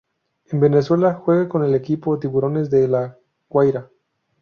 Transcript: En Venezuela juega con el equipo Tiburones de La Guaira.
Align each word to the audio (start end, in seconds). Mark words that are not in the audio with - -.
En 0.47 0.59
Venezuela 0.59 1.13
juega 1.23 1.47
con 1.47 1.63
el 1.63 1.75
equipo 1.75 2.17
Tiburones 2.17 2.71
de 2.71 2.87
La 2.87 3.19
Guaira. 3.47 3.87